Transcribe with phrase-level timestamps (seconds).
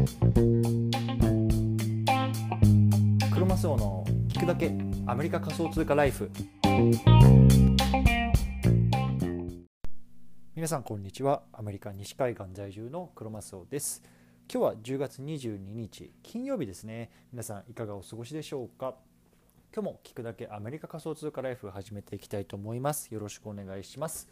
[0.00, 0.06] ク
[3.38, 4.72] ロマスオの聞くだけ
[5.06, 6.30] アメリカ仮想通貨ライフ。
[10.54, 11.42] 皆さんこんにちは。
[11.52, 14.02] アメリカ西海岸在住のクロマスオです。
[14.50, 17.10] 今日は10月22日金曜日ですね。
[17.30, 18.94] 皆さんいかがお過ごしでしょうか？
[19.74, 23.12] 今日も聞くだけアメリカ仮想通貨ライフを始めていきたいと思います。
[23.12, 24.30] よろしくお願いします。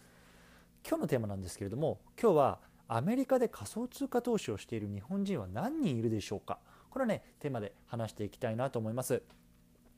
[0.89, 2.61] 今日のテーマなんですけれども今日は
[2.91, 6.58] アメリカで仮想通貨投資をしている日本人は何人いるでしょうか？
[6.89, 9.22] これはねテーマで話していきたいなと思います。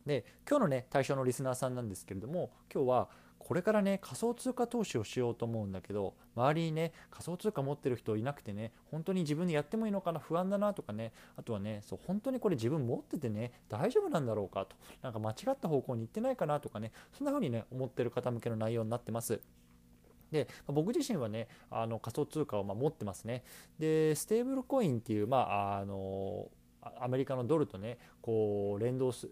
[0.05, 10.19] で今日のね対象のリスナーさんなんですけれども今日はこれからね仮想通貨投資をしようと思うんだけど周りにね仮想通貨持ってる人いなくてね本当に自分でやってもいいのかな？
[10.19, 11.13] 不安だなとかね。
[11.37, 14.75] あとはねそう本当にこれ自分持っててね大丈夫なんだろうかと。
[15.01, 16.91] なんか間違った方向に行ってないかなとかね。
[17.17, 19.41] そんな風にね思ってる方向けの内容になってます。
[20.31, 23.43] で僕自身はねあの仮想通貨をま持ってますね
[23.79, 26.49] でステーブルコインっていうまああの
[26.99, 29.29] アメリカのドルとねこう連動す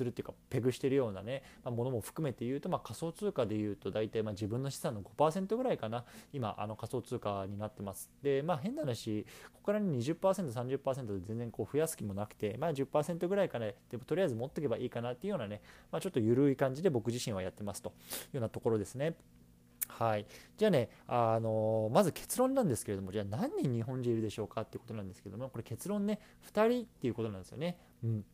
[0.00, 15.60] るっていうかペグしてるようなね、まあ、ものも含めて言うと、まあ、仮想通貨で言うと大体まあ自分の資産の5%ぐらいかな今あの仮想通貨になってますでまあ変な話ここから 20%30% で全然こう増やす気もなくてまあ10%ぐらいかねでもとりあえず持っておけばいいかなっていうようなね、
[15.92, 19.14] まあ、ちょっと緩い感じで僕自身はやってますというようなところですね。
[19.88, 26.20] はい、じゃあね、あのまず結論なんですけれども、じゃあ何人日本人いるでしょうかっていうことなんですけども、これ結論ね、
[26.52, 27.78] 2人っていうことなんですよね。
[28.04, 28.24] うん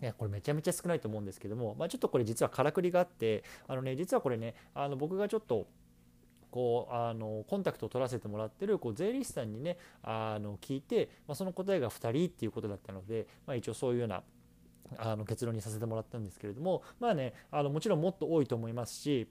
[0.00, 5.68] いやこれめちゃめちゃ少ないと思うんですけども、まあ、ちょっとこれ実はからくりがあってあのね実はこれねあの僕がちょっと
[6.50, 14.24] こうあのコンタクトを取らせてもらってるこう税理士さんにねあの聞いて、まあ、その答えが2人っていうことだったので、まあ、一応そういうような
[14.98, 19.28] あの結論にさせてもらったんですけれどもまあねあのもちろんもっと多いと思いますし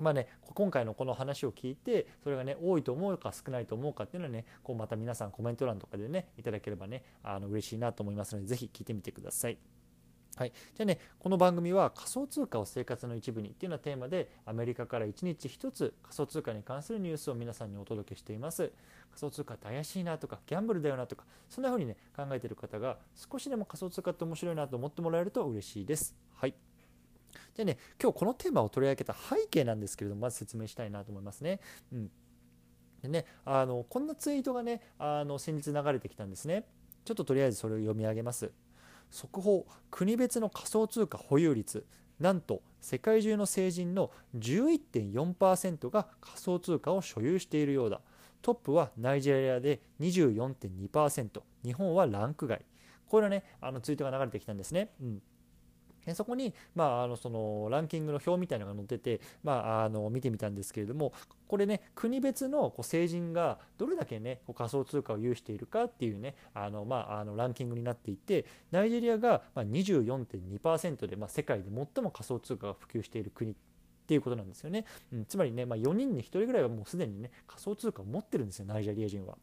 [0.00, 9.58] まあね、今回のこの話を聞いてそれがね多いと思うか少ないと思うかっていうのはねこうまた皆さんコメント欄とかでねいただければねあの嬉しいなと思いますので是非聞いてみてください。
[10.36, 18.72] はい、じゃあねこの番組は仮想通貨を生活の一部にっていうようなテーマでアメリカから1日1つ仮想通貨に関するニュースを皆さんにお届けしています。
[19.10, 26.14] 仮想通貨って怪しいなとかギャンブルだよなとかそんな風にね考えてる方が少しでも仮想通貨って面白いなと思ってもらえると嬉しいです。
[27.58, 31.58] でね、今日このテーマを取り上げた背景なんですけれども、まず説明したいなと思いますね。
[31.92, 32.10] うん、
[33.02, 36.64] でね、あのこんなツイートがね、あの先日流れてきたんですね。
[37.04, 38.52] ちょっととりあえずそれを読み上げます。
[39.10, 41.84] 速報、国別の仮想通貨保有率、
[42.20, 48.00] なんと世界中の成人の11.4%が仮想通貨を所有しているようだ。
[48.40, 52.64] トップはナイジェリアで24.2%、日本はランク外。
[53.08, 54.90] これはね、あのツイートが流れてきたんですね。
[55.02, 55.22] うん
[56.06, 61.12] でそこに、まあ、あのそのランキングの表みたいなのが載ってて、まあ、あの見てみたんですけれども
[61.46, 73.54] これね国別のこう成人がどれだけねこう仮想通貨を有しているかっていうねあの、まあ、あのランキングになっていてナイジェリアが24.2%で、まあ、世界で最も仮想通貨が普及している国っ
[74.08, 79.36] ていうことなんですよね、うん、つまりね、まあ、4人に1人ぐらいはもうすでにね仮想通貨を持ってるんですよナイジェリア人は。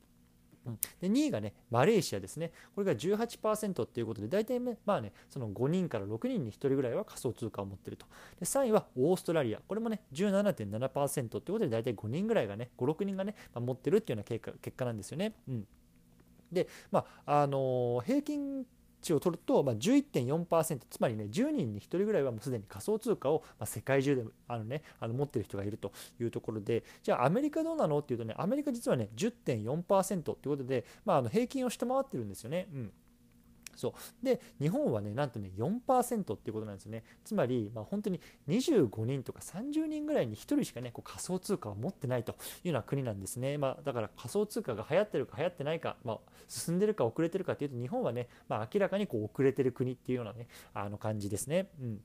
[1.00, 2.52] で2位がねマレーシアですね。
[2.76, 8.06] これが18%っていうことで大体ねまあねその5人から6人に1人ぐらいは仮想通貨を持ってると。
[8.40, 9.60] で3位はオーストラリア。
[9.68, 15.34] これもね17.7%っていうことで大体5人ぐらいがね56人がね、まあ、持ってるっていうような結果結果なんですよね。
[15.48, 15.68] うん。
[16.52, 18.66] でまああのー、平均
[19.06, 26.84] 値を取ると、まあ、11.4%つまりね10人に1人ぐらいはもうすでに仮想通貨を、ま、世界中であの、ね、あの持ってる人がいるというところで。
[27.04, 28.00] じゃあアメリカどうなの？
[28.00, 32.68] っていうとねアメリカ実はね10.4%ということで、まあ、あの平均を下回ってるんですよね。
[32.74, 32.92] うん。
[33.76, 34.26] そう。
[34.26, 37.04] で日本はねなんとね4%っていうことなんですよね。
[37.24, 42.34] つまり、まあ、本当に25人とか30人ぐらいに1人しかねこう仮想通貨を持ってないと
[42.64, 51.70] いうような国なんですね、まあ、だから仮想通貨が流行ってるか流行ってないか、まあ、進んでるか遅れてるかっていうと日本はね、まあ、明らかにこう遅れてる国っていうようなねあの感じですね。
[51.80, 52.02] うん。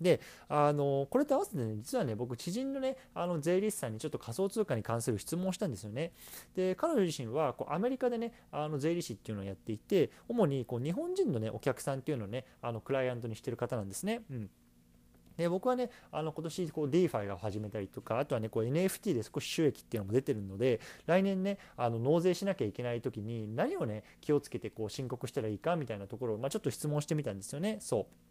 [0.00, 6.12] であのこれと合わせてね実はね僕知人のねあの税理士さんにちょっと仮想通貨に関する質問をしたんですよね。
[6.54, 14.22] で彼女自身はこうアメリカでねあの税理士っていうのをやっていて主にこう日本人のねお客さんっていうのをねあのクライアントにしてる方なんですね。
[14.30, 14.50] うん。
[15.38, 27.78] で僕はねあの今年こう DeFi が始めたりとかあとはねこう NFT で少し収益っていうのも出てるので来年ねあの納税しなきゃいけない時に何をね気をつけてこう申告したらいいかみたいなところを、まあ、ちょっと質問してみたんですよね。
[27.80, 28.27] そう。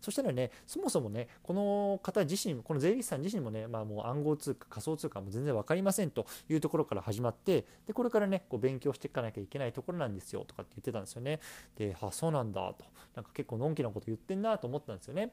[0.00, 11.40] そしたらね、そもそもね、この方自身、この税理士さん自身もね、まあ、もう暗号通貨、仮想通貨も全然分かりませんというところから始まって、でこれからね、こう勉強していかなきゃいけないところなんですよとかって言ってたんですよね。
[11.76, 12.84] で、あ、そうなんだと、
[13.14, 15.32] なんか結構のんきなこと言ってんなと思ったんですよね。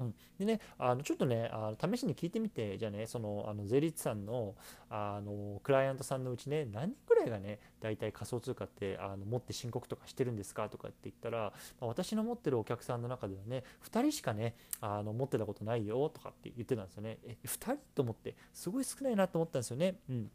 [0.00, 4.54] うん、でねあのちょっとねあの試しに聞いてみてじゃあねそのあの税理士さんの
[4.88, 11.52] あのクライアントさんのうちね何人くらいがね大体仮想通貨ってあの持って申告とかしてるんですかとかって言ったら、ま
[11.82, 17.18] あ、私の持ってるお客さんの中ではね2人しかねあの持ってたことないよとかって言ってたんですよね。
[17.24, 19.96] え2人と思ってすごい少ないなと思ったんですよね。
[20.08, 20.30] うん。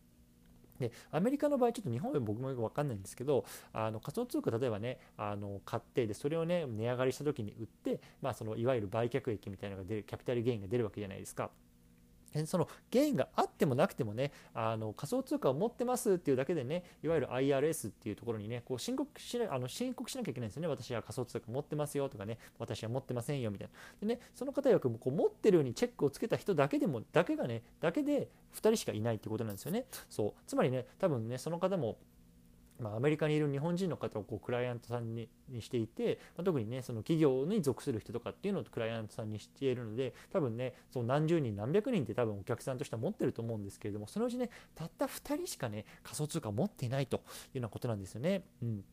[0.79, 11.49] でアメリカの場合ちょっと日本は僕もよく分かんないんですけどあの仮想通貨例えばねあの買ってでそれをね値上がりした時に売って、まあ、そのいわゆる売却益みたいなのが出るキャピタルゲインが出るわけじゃないですか。
[12.45, 20.67] そのゲインがあってもなくてもねあの仮想通貨を持ってますっていうだけでねいわゆる IRS っていうところにねこう申告しなあの申告しなきゃいけないんですよね。
[20.67, 24.07] 私は仮想通貨持ってますよとかね私は持ってませんよみたいな。
[24.07, 29.85] でねその方よくこう持ってるようにチェックをつけた人だけでもだけがねだけで2人しかいないってことなんですよね。
[30.09, 30.33] そう。
[30.47, 31.97] つまりね多分ねその方も
[32.79, 35.29] まあ、アメリカにいる日本人の方をこうクライアントさんに
[35.59, 47.23] していて、まあ、特にねその企業に属する人とかっていうのをクライアントさんにしているので多分ねその何十人何百人って多分お客さんとしては持ってると思うんですけれどもそのうちねたった2人しかね仮想通貨持っていないというよ
[47.55, 48.43] うなことなんですよね。
[48.61, 48.83] うん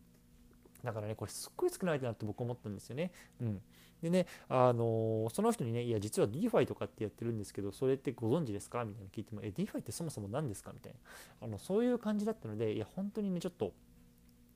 [0.85, 3.13] だからね、これすっごい少ないなって僕思ったんですよね。
[3.41, 3.63] うん。
[4.03, 8.85] でね、あの、その人にね、いや、実は DeFi とかってやってるんですけど、それってご存知ですか？
[8.85, 10.73] みたいな聞いても、え、DeFi ってそもそも何ですか？
[10.73, 10.99] みたいな。
[11.47, 13.73] あの、そういう感じだったので、いや、本当にね、ちょっと、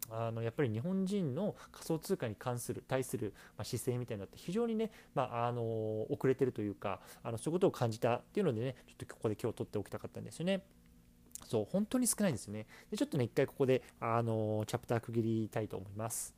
[0.08, 5.62] あのやっぱり日本人の仮想通貨に関する対する、ま姿勢みたいなのって非常にね、まあ、あの
[6.12, 10.62] 遅れてるというかあのそういうことを感じたっていうのでねちょっとここで今日取っておきたかったんですよね。
[11.48, 12.68] そう本当に少ないんですよね。
[12.88, 16.36] でちょっとね一回ここであのチャプター区切りたいと思います。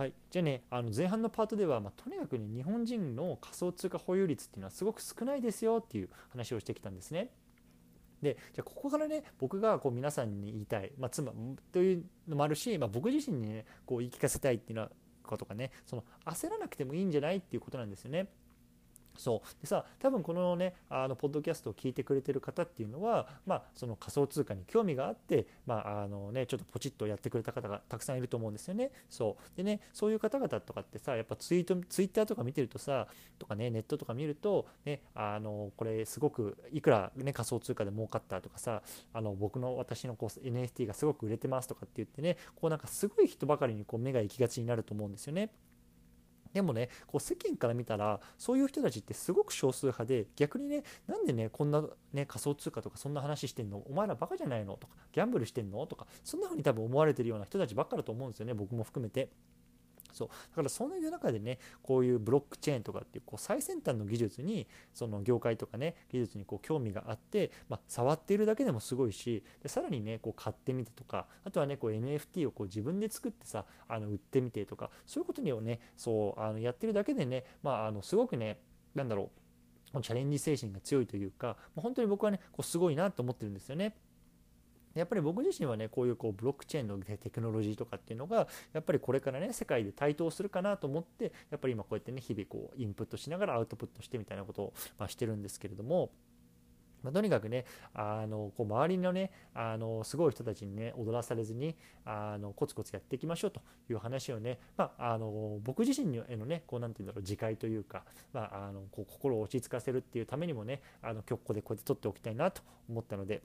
[0.00, 7.28] はい、じゃあねあの前半のパートでは、まあ、とにかくね日本人の仮想通貨保有率っていうのはすごく少ないですよっていう話をしてきたんですね。
[8.22, 11.32] でじゃあここからね僕がこう皆さんに言いたい、まあ、妻
[11.70, 14.90] というのもあるし、まあ、僕自身にねこう言い聞かせたいっていうのは
[15.22, 18.28] ことかねその焦らなくてもいいんじゃないっていうことなんですよね。
[19.20, 28.90] そうでさ多分このねあのポッドキャストを聞いてくれてる方っていうのは、まあ、その仮想通貨に興味があって、まああのね、ちょっとポチッとやってくれた方がたくさんいると思うんですよね。
[29.10, 33.08] そうでねそういう方々とかってさやっぱツイートツイッターとか見てるとさ
[33.38, 38.82] とかねネットとか見ると、ね、あのこれすごくいくら、ね、仮想通貨で儲かったとかさ
[39.12, 45.50] あの僕の私のこう NFT がすごく売れてますとかって言ってねこうなんかすごい人ばかりにこう目が行きがちになると思うんですよね。
[46.52, 53.78] でもねこう世間から見たらそういう人たちってすごく少数派で逆にねなんでねこんな、ね、仮想通貨とかそんな話してんの？
[53.78, 54.76] お前らバカじゃないの？
[54.76, 55.86] とかギャンブルしてんの？
[55.86, 59.30] とかそんな風に多分思われてるような人たちばっかだと思うんですよね僕も含めて。
[60.12, 78.58] そうだからそういう中でねこういうブロックチェーンとかっていうこう最先端の技術にその業界とかね技術にこう興味があって、まあ、触っているだけでもすごいしでさらにねこう買ってみてとかあとはねこう NFT をこう自分で作ってさあの売ってみてとかそういうことにをねそうあのやってるだけでねまああのすごくね
[78.94, 79.30] なんだろ
[79.94, 83.96] うチャレンジ精神が強いというか本当に僕はねこうすごいなと思ってるんですよね。
[84.94, 96.10] やっぱり僕自身はねこういうこうブロックチェーンのテクノロジーとかっていうのがやっぱりこれからね世界で台頭するかなと思ってやっぱり今こうやってね日々こうインプットしながらアウトプットしてみたいなことを、ま、してるんですけれども。
[97.02, 97.64] まあ、とにかくね
[97.94, 113.42] あのこう周りのねあのすごい人たちにね踊らされずにあのコツコツやっていきましょうという話をね、まあ、あの僕自身へのねこうなんていうんだろう自戒というか、まあ、あのこう心を落ち着かせるっていうためにもねあの今日ここでこうやって撮っておきたいなと思ったので。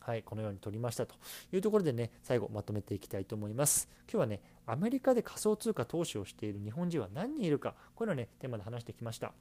[0.00, 1.14] はい、このように取りましたと
[1.52, 3.88] いうところでね、最後まとめていきたいと思います。
[4.10, 9.32] 今日はね、アメリカで仮想通貨投資をしている日本人は何人いるか、これをね、テーマで話してきました。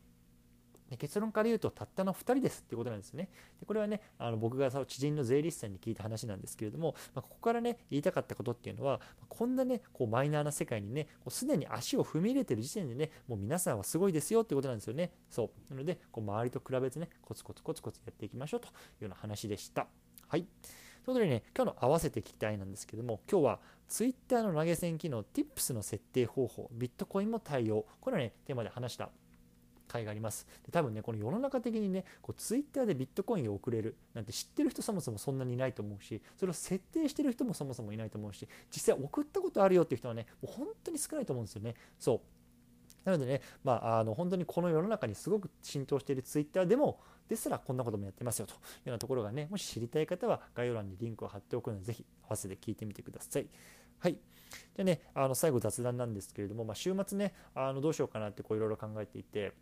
[0.89, 3.29] で結論から言うと、たったの2人ですっていうことなんですね。
[3.59, 15.11] でこれはね、あの僕が知人の税理士さんに聞いた話なんですけれども、まあ、ここからね、言いたかったことっていうのは、こんなね、こうマイナーな世界にね、すでに足を踏み入れてる時点でね、もう皆さんはすごいですよってことなんですよね。
[15.29, 15.73] そう。
[15.73, 19.87] なので、こう周りと比べてね、コツコツコツコツやっていきましょうというような話でした。
[20.29, 20.43] はい。
[20.43, 29.09] ということでね、今日の合わせて聞きたいなんですけども、今日は Twitter の投げ銭機能 Tips の設定方法、ビットコインも対応、これはね、テーマで話した
[29.87, 30.45] 回があります。
[30.63, 41.73] で多分ね、この世の中的にね、こう Twitter でビットコインを送れるなんて知ってる人そもそもそんなにいないと思うし、それを設定してる人もそもそもいないと思うし、実際送ったことあるよっていう人はね、もう本当に少ないと思うんですよね。
[41.99, 42.21] そう。
[43.05, 53.47] なのでね、まあ、あの本当にこの世の中にすごく浸透しているツイッターでも、ですらこんなこともやってますよというようなところがね、もし知りたい方は概要欄にリンクを貼っておくので、ぜひ合わせて聞いてみてください。
[53.99, 54.13] はい。
[54.13, 59.53] じゃあね、あの最後雑談なんですけれども、まあ、週末ね、あのどうしようかなっていろいろ考えていて、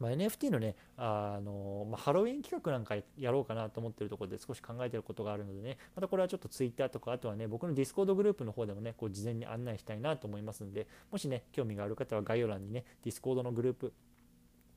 [0.00, 13.92] まあ、NFT のね、あのまあ、ハロウィン企画なんかやろうかなと思ってるところで少し考えてることがあるのでね、またこれはちょっと Twitter とか、あとはね、僕の Discord グループの方でもね、こう事前に案内したいなと思いますので、もしね、興味がある方は概要欄にね、Discord のグループ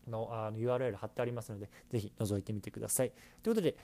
[0.08, 3.12] のあの URL 貼ってありますので、ぜひ覗いてみてください。
[3.44, 3.76] ということで、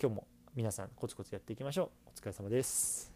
[0.00, 2.10] 今日も皆さんコツコツやっていきましょう。
[2.14, 3.15] お疲れ様です。